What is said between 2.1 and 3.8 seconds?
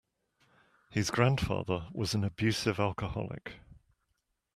an abusive alcoholic.